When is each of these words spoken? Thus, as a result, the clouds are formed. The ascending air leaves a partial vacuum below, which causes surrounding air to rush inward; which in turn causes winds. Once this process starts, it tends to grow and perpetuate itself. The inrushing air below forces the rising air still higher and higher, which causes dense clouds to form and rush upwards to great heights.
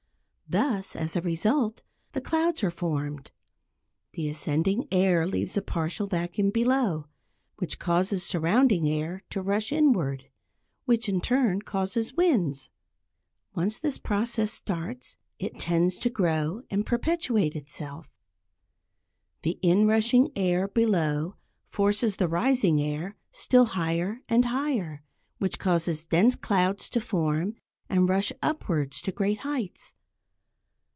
Thus, 0.53 0.97
as 0.97 1.15
a 1.15 1.21
result, 1.21 1.81
the 2.11 2.19
clouds 2.19 2.61
are 2.61 2.71
formed. 2.71 3.31
The 4.11 4.27
ascending 4.27 4.85
air 4.91 5.25
leaves 5.25 5.55
a 5.55 5.61
partial 5.61 6.07
vacuum 6.07 6.49
below, 6.49 7.07
which 7.59 7.79
causes 7.79 8.25
surrounding 8.25 8.85
air 8.85 9.23
to 9.29 9.41
rush 9.41 9.71
inward; 9.71 10.25
which 10.83 11.07
in 11.07 11.21
turn 11.21 11.61
causes 11.61 12.15
winds. 12.17 12.69
Once 13.55 13.77
this 13.77 13.97
process 13.97 14.51
starts, 14.51 15.15
it 15.39 15.57
tends 15.57 15.97
to 15.99 16.09
grow 16.09 16.63
and 16.69 16.85
perpetuate 16.85 17.55
itself. 17.55 18.09
The 19.43 19.57
inrushing 19.63 20.33
air 20.35 20.67
below 20.67 21.37
forces 21.65 22.17
the 22.17 22.27
rising 22.27 22.81
air 22.81 23.15
still 23.31 23.67
higher 23.67 24.19
and 24.27 24.43
higher, 24.43 25.01
which 25.37 25.57
causes 25.59 26.03
dense 26.03 26.35
clouds 26.35 26.89
to 26.89 26.99
form 26.99 27.55
and 27.87 28.09
rush 28.09 28.33
upwards 28.41 28.99
to 29.03 29.13
great 29.13 29.37
heights. 29.47 29.93